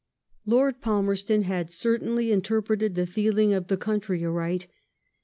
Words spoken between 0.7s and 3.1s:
Falmerston had certainly interpreted the